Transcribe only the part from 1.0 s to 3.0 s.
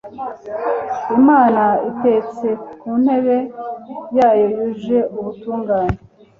imana itetse ku